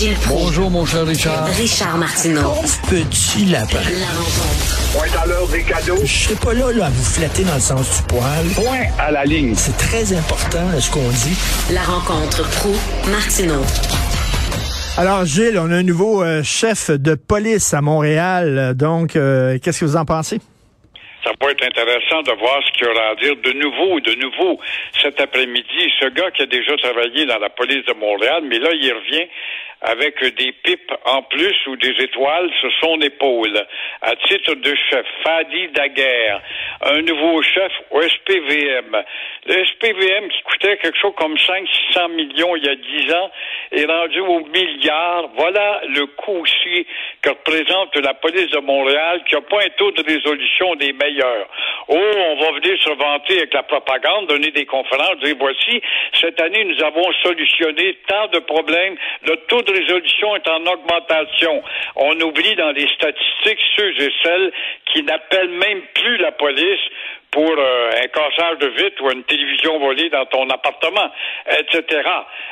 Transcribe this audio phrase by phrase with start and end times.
[0.00, 0.44] Gilles Proulx.
[0.46, 1.44] Bonjour, mon cher Richard.
[1.48, 2.54] Richard Martineau.
[2.88, 3.76] Petit lapin.
[4.00, 4.92] La rencontre.
[4.94, 5.98] Point à l'heure des cadeaux.
[6.02, 8.46] Je serai pas là, là à vous flatter dans le sens du poil.
[8.54, 9.52] Point à la ligne.
[9.54, 11.36] C'est très important ce qu'on dit.
[11.70, 12.72] La rencontre pro
[13.10, 13.60] martineau
[14.96, 18.72] Alors, Gilles, on a un nouveau euh, chef de police à Montréal.
[18.74, 20.40] Donc, euh, qu'est-ce que vous en pensez?
[21.30, 24.14] Ça va être intéressant de voir ce qu'il y aura à dire de nouveau, de
[24.14, 24.58] nouveau
[25.00, 25.92] cet après-midi.
[26.00, 29.28] Ce gars qui a déjà travaillé dans la police de Montréal, mais là, il revient
[29.82, 33.64] avec des pipes en plus ou des étoiles sur son épaule.
[34.02, 36.42] À titre de chef, Fadi Daguerre,
[36.82, 39.02] un nouveau chef au SPVM.
[39.46, 43.30] Le SPVM qui coûtait quelque chose comme 500-600 millions il y a 10 ans
[43.72, 45.30] est rendu au milliard.
[45.34, 46.86] Voilà le coût aussi
[47.22, 51.48] que représente la police de Montréal qui n'a pas un taux de résolution des meilleurs.
[51.88, 55.80] Oh, on va venir se vanter avec la propagande, donner des conférences, dire voici,
[56.20, 61.62] cette année nous avons solutionné tant de problèmes, le taux de résolution est en augmentation.
[61.96, 64.52] On oublie dans les statistiques ceux et celles
[64.92, 66.80] qui n'appellent même plus la police
[67.30, 71.10] pour euh, un cassage de vitre ou une télévision volée dans ton appartement,
[71.46, 72.08] etc.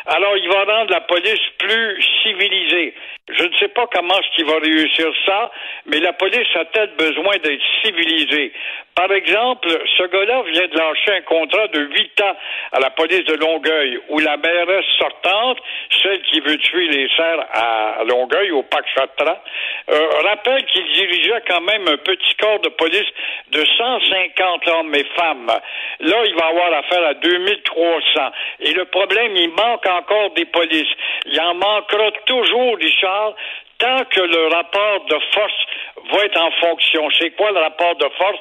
[0.06, 2.94] Alors, il va rendre la police plus civilisée.
[3.30, 5.50] Je ne sais pas comment est-ce qu'il va réussir ça,
[5.86, 8.52] mais la police a-t-elle besoin d'être civilisée?
[8.94, 12.36] Par exemple, ce gars-là vient de lâcher un contrat de huit ans
[12.72, 15.58] à la police de Longueuil, où la mairesse sortante,
[16.02, 19.42] celle qui veut tuer les serres à Longueuil, au Pac Chatra,
[19.90, 23.06] euh, rappelle qu'il dirigeait quand même un petit corps de police
[23.52, 25.52] de 150 hommes et femmes.
[26.00, 28.20] Là, il va avoir affaire à 2300.
[28.60, 30.92] Et le problème, il manque encore des polices.
[31.26, 33.17] Il en manquera toujours, Richard,
[33.78, 35.66] tant que le rapport de force
[36.12, 37.08] va être en fonction.
[37.18, 38.38] C'est quoi le rapport de force?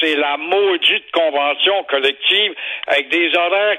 [0.00, 2.54] C'est la maudite convention collective
[2.86, 3.78] avec des horaires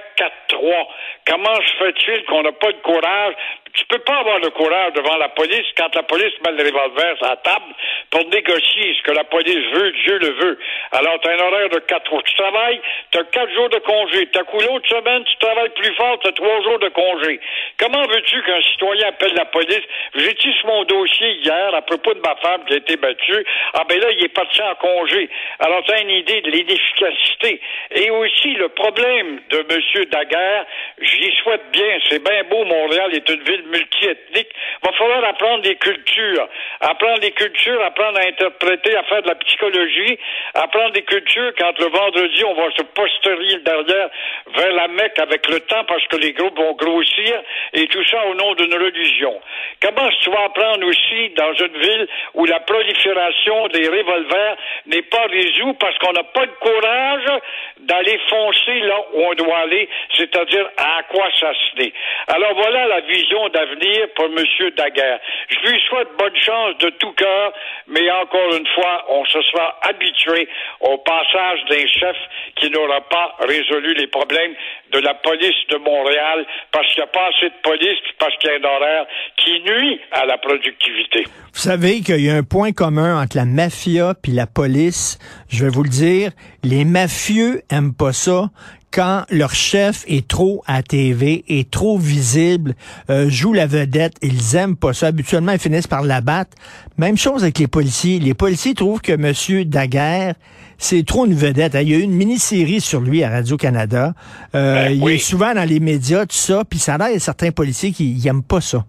[0.50, 0.88] 4-3.
[1.28, 3.34] Comment se fait-il qu'on n'a pas de courage?
[3.74, 7.16] Tu peux pas avoir le courage devant la police quand la police met le revolver
[7.22, 7.74] à la table
[8.10, 10.59] pour négocier ce que la police veut, Dieu le veut.
[10.92, 12.24] Alors, tu as un horaire de 4 jours.
[12.24, 12.81] Tu travailles,
[13.12, 14.28] tu as 4 jours de congé.
[14.28, 17.40] Tu as l'autre semaine, tu travailles plus fort, tu as 3 jours de congé.
[17.80, 19.84] Comment veux-tu qu'un citoyen appelle la police?
[20.16, 23.46] J'ai sur mon dossier hier à propos de ma femme qui a été battue.
[23.74, 25.30] Ah ben là, il est parti en congé.
[25.60, 27.62] Alors, tu as une idée de l'inefficacité.
[27.92, 30.06] Et aussi, le problème de M.
[30.06, 30.66] Daguerre,
[31.00, 32.00] j'y souhaite bien.
[32.10, 34.50] C'est bien beau, Montréal est une ville multiethnique.
[34.84, 36.48] Il va falloir apprendre des cultures.
[36.80, 40.18] Apprendre des cultures, apprendre à interpréter, à faire de la psychologie.
[40.54, 44.10] Apprendre des cultures quand le vendredi, on va se posterie derrière
[44.56, 47.42] vers la Mecque avec le temps parce que les groupes vont grossir
[47.74, 49.40] et tout ça au nom d'une religion.
[49.82, 54.58] Comment tu vas apprendre aussi dans une ville où la prolifération des revolvers
[54.88, 57.42] n'est pas résoue parce qu'on n'a pas de courage
[57.80, 61.94] d'aller foncer là où on doit aller, c'est-à-dire à quoi s'assener.
[62.28, 64.44] Alors voilà la vision d'avenir pour M.
[64.78, 65.19] Daguerre.
[65.50, 67.53] Je lui souhaite bonne chance de tout cœur,
[67.88, 70.47] mais encore une fois, on se sera habitué
[70.79, 72.16] au passage d'un chef
[72.56, 74.53] qui n'aura pas résolu les problèmes
[74.91, 78.50] de la police de Montréal parce qu'il n'y a pas assez de police parce qu'il
[78.50, 79.06] y a un horaire
[79.38, 81.23] qui nuit à la productivité.
[81.53, 85.19] Vous savez qu'il y a un point commun entre la mafia puis la police.
[85.50, 86.31] Je vais vous le dire,
[86.63, 88.50] les mafieux aiment pas ça
[88.91, 92.75] quand leur chef est trop à TV, est trop visible,
[93.09, 95.07] euh, joue la vedette, ils aiment pas ça.
[95.07, 96.52] Habituellement, ils finissent par l'abattre.
[96.97, 98.19] Même chose avec les policiers.
[98.19, 99.63] Les policiers trouvent que M.
[99.66, 100.35] Daguerre,
[100.78, 101.75] c'est trop une vedette.
[101.81, 104.13] Il y a eu une mini-série sur lui à Radio-Canada.
[104.56, 105.13] Euh, Ben il oui.
[105.13, 107.51] est souvent dans les médias, tout ça, puis ça a l'air, il y a certains
[107.51, 108.84] policiers qui ils aiment pas ça.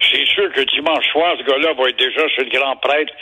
[0.00, 3.12] C'est sûr que dimanche soir, ce gars-là va être déjà chez le grand prêtre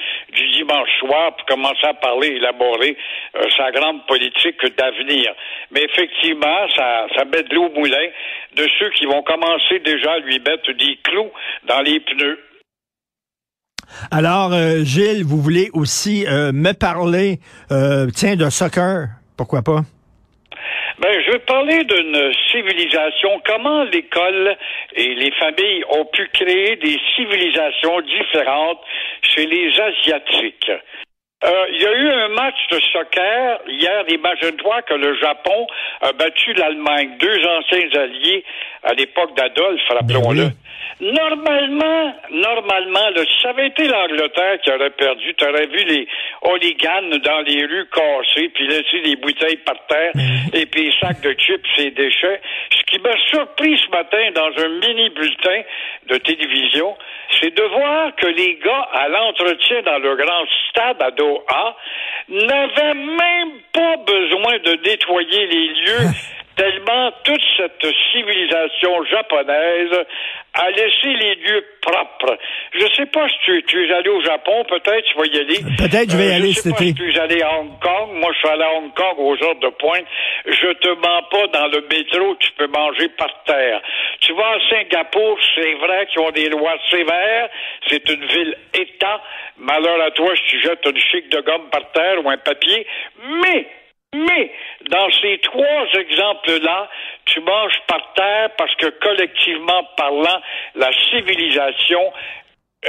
[0.56, 2.96] dimanche soir pour commencer à parler, élaborer
[3.36, 5.32] euh, sa grande politique d'avenir.
[5.70, 8.08] Mais effectivement, ça, ça met de l'eau au moulin
[8.56, 11.30] de ceux qui vont commencer déjà à lui mettre des clous
[11.66, 12.38] dans les pneus.
[14.10, 17.38] Alors, euh, Gilles, vous voulez aussi euh, me parler,
[18.14, 19.82] tiens, de soccer, pourquoi pas?
[20.98, 23.40] Ben, je vais parler d'une civilisation.
[23.44, 24.56] Comment l'école
[24.94, 28.80] et les familles ont pu créer des civilisations différentes
[29.22, 30.70] chez les Asiatiques?
[31.44, 34.04] Euh, il y a eu un match de soccer hier.
[34.08, 35.66] Imagine-toi que le Japon
[36.00, 38.44] a battu l'Allemagne, deux anciens alliés
[38.84, 40.50] à l'époque d'Adolphe, rappelons-le.
[41.00, 46.06] Normalement, normalement, là, si ça avait été l'Angleterre qui aurait perdu, tu aurais vu les
[46.42, 50.12] hooligans dans les rues cassées, puis laisser les bouteilles par terre,
[50.52, 52.40] et puis les sacs de chips et déchets.
[52.70, 55.62] Ce qui m'a surpris ce matin dans un mini bulletin
[56.08, 56.96] de télévision,
[57.40, 61.76] c'est de voir que les gars à l'entretien dans le grand stade à Doha
[62.28, 66.08] n'avaient même pas besoin de nettoyer les lieux
[66.56, 69.92] tellement toute cette civilisation japonaise
[70.54, 72.38] a laissé les lieux propres.
[72.72, 75.58] Je sais pas si tu, tu es allé au Japon, peut-être tu vas y aller.
[75.76, 76.86] Peut-être je vais y Euh, aller je sais cet pas été.
[76.86, 78.10] si tu es allé à Hong Kong.
[78.12, 80.06] Moi, je suis allé à Hong Kong aux heures de pointe.
[80.46, 83.80] Je te mens pas dans le métro, tu peux manger par terre.
[84.20, 87.48] Tu vas à Singapour, c'est vrai qu'ils ont des lois sévères.
[87.88, 89.20] C'est une ville État.
[89.58, 92.86] Malheur à toi si tu jettes une chic de gomme par terre ou un papier.
[93.42, 93.66] Mais
[94.14, 94.52] mais
[94.90, 96.88] dans ces trois exemples-là,
[97.26, 100.40] tu manges par terre parce que collectivement parlant,
[100.74, 102.12] la civilisation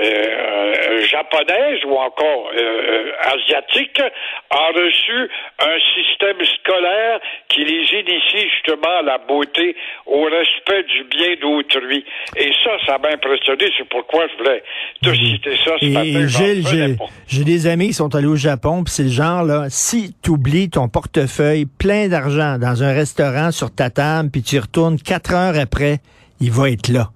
[0.02, 4.02] euh, japonaise ou encore euh, asiatique
[4.50, 7.20] a reçu un système scolaire
[7.50, 9.76] qui les initie justement à la beauté,
[10.06, 12.06] au respect du bien d'autrui.
[12.36, 13.66] Et ça, ça m'a impressionné.
[13.78, 14.64] C'est pourquoi je voulais
[15.02, 16.28] te citer ça ce Et, matin.
[16.28, 16.98] Gilles,
[17.28, 20.32] j'ai, des amis qui sont allés au Japon, puis c'est le genre, là, si tu
[20.32, 24.98] oublies ton portefeuille plein d'argent dans un restaurant sur ta table, puis tu y retournes
[25.00, 25.98] quatre heures après,
[26.42, 27.10] il va être là.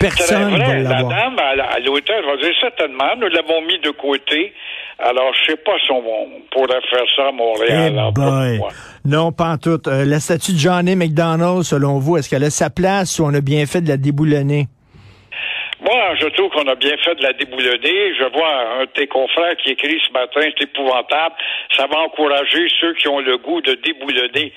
[0.00, 3.90] Personne vrai, la dame à, la- à l'hôtel va dire certainement, nous l'avons mis de
[3.90, 4.52] côté.
[4.98, 6.02] Alors, je sais pas si on,
[6.50, 7.94] pourrait faire ça à Eh Montréal.
[8.14, 8.68] pourquoi.
[9.04, 9.80] Non, pas en tout.
[9.88, 13.32] Euh, la statue de Johnny McDonald, selon vous, est-ce qu'elle a sa place ou on
[13.34, 14.68] a bien fait de la déboulonner?
[15.92, 18.14] Je trouve qu'on a bien fait de la déboulonner.
[18.14, 21.34] Je vois un de tes confrères qui écrit ce matin, c'est épouvantable.
[21.76, 24.52] Ça va encourager ceux qui ont le goût de déboulonner.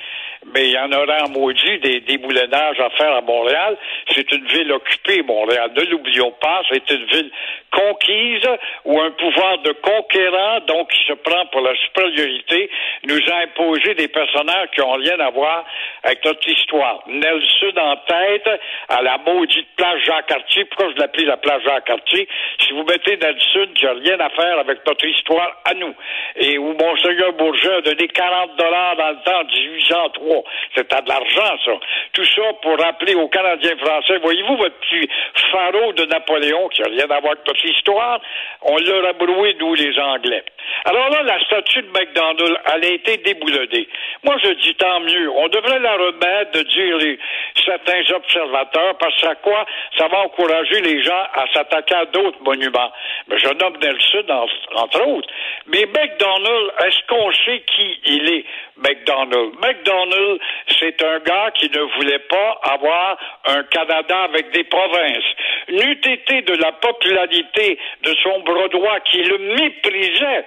[0.53, 3.77] Mais il y en aura en maudit des déboulonnages à faire à Montréal.
[4.13, 5.71] C'est une ville occupée, Montréal.
[5.75, 7.31] Ne l'oublions pas, c'est une ville
[7.71, 8.47] conquise
[8.85, 12.69] où un pouvoir de conquérant, donc qui se prend pour la supériorité,
[13.06, 15.65] nous a imposé des personnages qui n'ont rien à voir
[16.03, 17.03] avec notre histoire.
[17.07, 18.50] Nelson en tête
[18.89, 20.65] à la maudite plage Jean-Cartier.
[20.65, 22.28] Pourquoi je l'appelle la plage Jean-Cartier?
[22.60, 25.94] Si vous mettez Nelson qui n'a rien à faire avec notre histoire à nous,
[26.36, 30.44] et où Monseigneur Bourget a donné 40 dollars dans le temps en 1803,
[30.75, 31.72] c'était de l'argent, ça.
[32.14, 35.10] Tout ça pour rappeler aux Canadiens français, voyez-vous votre petit
[35.52, 38.19] pharaon de Napoléon qui n'a rien à voir avec notre histoire?
[38.62, 40.44] On l'a rabroué, nous, les Anglais.
[40.86, 43.88] Alors là, la statue de McDonald, elle a été déboulonnée.
[44.24, 45.30] Moi, je dis tant mieux.
[45.31, 47.18] On devrait la remettre, de dire
[47.66, 49.66] certains observateurs, parce à quoi?
[49.98, 52.92] Ça va encourager les gens à s'attaquer à d'autres monuments.
[53.27, 55.30] Mais je nomme Nelson, en- entre autres.
[55.68, 58.45] Mais McDonald, est-ce qu'on sait qui il est,
[58.77, 59.54] McDonald?
[59.65, 60.39] McDonald,
[60.80, 65.24] c'est un gars qui ne voulait pas avoir un Canada avec des provinces.
[65.69, 70.45] N'eût été de la popularité de son bras qui le méprisait,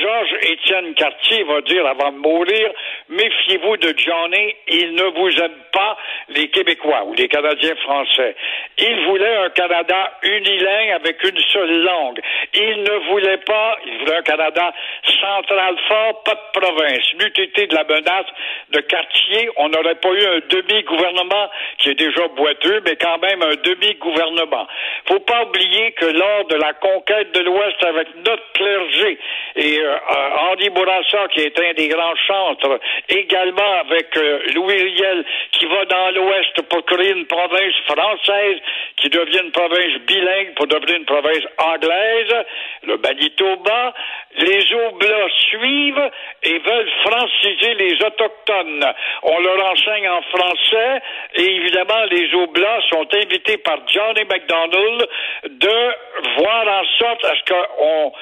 [0.00, 2.72] Georges Étienne Cartier va dire avant de mourir,
[3.08, 5.96] méfiez-vous de Johnny, il ne vous aime pas,
[6.28, 8.34] les Québécois ou les Canadiens français.
[8.78, 12.20] Il voulait un Canada unilingue avec une seule langue.
[12.54, 14.72] Il ne voulait pas, il voulait un Canada
[15.20, 17.14] central fort, pas de province.
[17.18, 18.26] N'eût été de la menace
[18.70, 23.42] de Cartier, on n'aurait pas eu un demi-gouvernement qui est déjà boiteux, mais quand même
[23.42, 24.66] un demi-gouvernement.
[25.06, 29.18] Faut pas oublier que lors de la conquête de l'Ouest avec notre clergé
[29.56, 35.24] et euh, Henri Bourassa, qui est un des grands chantres, également avec euh, Louis Riel,
[35.52, 38.58] qui va dans l'Ouest pour créer une province française
[38.96, 42.34] qui devient une province bilingue pour devenir une province anglaise,
[42.82, 43.94] le Manitoba,
[44.38, 46.10] les Oblats suivent
[46.42, 48.86] et veulent franciser les Autochtones.
[49.22, 51.02] On leur enseigne en français
[51.34, 55.08] et évidemment les Oblats sont invités par Johnny McDonald
[55.44, 58.12] de voir en sorte à ce qu'on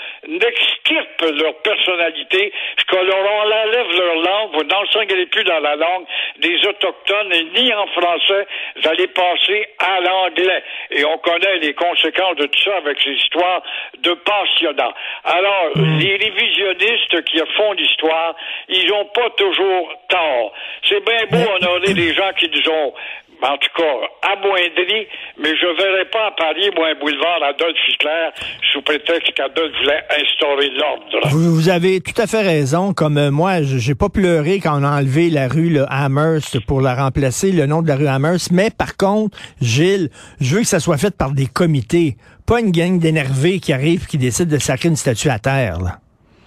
[0.40, 2.52] extirpe leur personnalité,
[2.90, 6.04] qu'on leur enlève leur langue, vous n'enseignerez plus dans la langue
[6.38, 8.46] des Autochtones et ni en français,
[8.76, 10.62] vous allez passer à l'anglais.
[10.90, 13.62] Et on connaît les conséquences de tout ça avec ces histoires
[13.98, 14.94] de pensionnats.
[15.24, 18.34] Alors, les révisionnistes qui font l'histoire,
[18.68, 20.52] ils n'ont pas toujours tort.
[20.88, 22.94] C'est bien beau honorer des gens qui nous ont
[23.42, 25.06] en tout cas, amoindri,
[25.38, 28.28] mais je ne verrai pas à Paris, moi, un boulevard Adolf Hitler
[28.72, 31.28] sous prétexte qu'Adolf voulait instaurer l'ordre.
[31.30, 32.92] Vous, vous avez tout à fait raison.
[32.92, 36.60] Comme euh, moi, je- j'ai pas pleuré quand on a enlevé la rue le Amherst
[36.66, 38.50] pour la remplacer, le nom de la rue Amherst.
[38.50, 42.16] Mais par contre, Gilles, je veux que ça soit fait par des comités,
[42.46, 45.78] pas une gang d'énervés qui arrivent qui décident de sacrer une statue à terre.
[45.80, 45.98] là.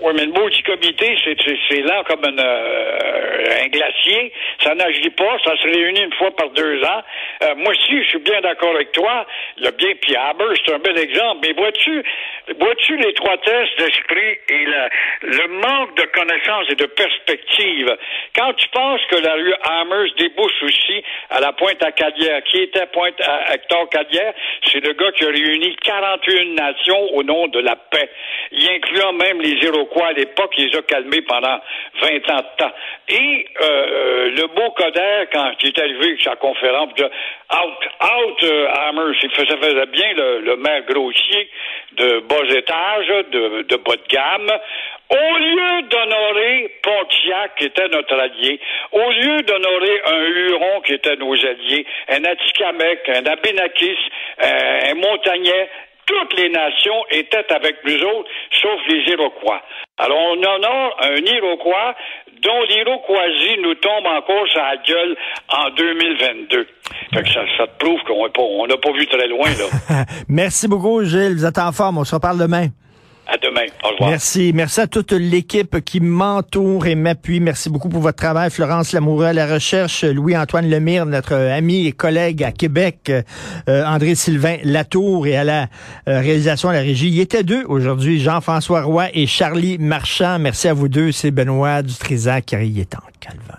[0.03, 4.31] Oui, mais le mot du comité, c'est, lent comme euh, un glacier.
[4.63, 5.37] Ça n'agit pas.
[5.43, 7.01] Ça se réunit une fois par deux ans.
[7.43, 9.25] Euh, moi aussi, je suis bien d'accord avec toi.
[9.57, 11.39] Le bien puis Haber, c'est un bel exemple.
[11.43, 12.03] Mais vois-tu,
[12.59, 17.95] vois-tu l'étroitesse d'esprit et le, manque de connaissances et de perspective?
[18.35, 22.61] Quand tu penses que la rue Hammers débouche aussi à la pointe à Cadière, qui
[22.61, 24.33] était pointe à Hector Cadière,
[24.65, 28.09] c'est le gars qui a réuni 41 nations au nom de la paix,
[28.51, 31.59] y incluant même les Iroquois à l'époque les a calmés pendant
[32.01, 32.71] 20 ans de temps.
[33.09, 37.87] Et euh, le beau Coder, quand il est arrivé avec sa conférence, il dit, out,
[38.01, 41.49] out, euh, Hammer, ça faisait bien le, maire grossier
[41.93, 44.51] de bas étage, de, de bas de gamme.
[45.09, 48.59] Au lieu d'honorer Pontiac, qui était notre allié,
[48.93, 53.97] au lieu d'honorer un Huron, qui était nos alliés, un Atikamek, un Abénakis,
[54.41, 55.69] euh, un Montagnais,
[56.11, 58.29] toutes les nations étaient avec nous autres,
[58.61, 59.61] sauf les Iroquois.
[59.97, 61.95] Alors, on honore un Iroquois
[62.41, 65.15] dont l'Iroquoisie nous tombe encore sur la gueule
[65.49, 66.67] en 2022.
[67.13, 70.05] Fait que ça, te prouve qu'on n'a pas vu très loin, là.
[70.27, 71.35] Merci beaucoup, Gilles.
[71.35, 71.99] Vous êtes en forme.
[71.99, 72.67] On se reparle demain.
[73.27, 73.65] À demain.
[73.83, 74.09] Au revoir.
[74.09, 74.51] Merci.
[74.53, 77.39] Merci à toute l'équipe qui m'entoure et m'appuie.
[77.39, 78.49] Merci beaucoup pour votre travail.
[78.49, 83.11] Florence Lamoureux à la recherche, Louis-Antoine Lemire, notre ami et collègue à Québec,
[83.69, 85.67] euh, André-Sylvain Latour et à la
[86.07, 87.07] euh, réalisation à la régie.
[87.07, 90.39] Il y était deux aujourd'hui, Jean-François Roy et Charlie Marchand.
[90.39, 91.11] Merci à vous deux.
[91.11, 93.57] C'est Benoît Dutrisac qui est en calvaire.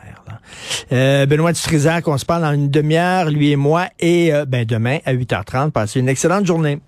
[0.92, 4.99] Euh, Benoît Dutrisac, on se parle dans une demi-heure, lui et moi, et ben demain
[5.07, 5.71] à 8h30.
[5.71, 6.78] Passez une excellente journée.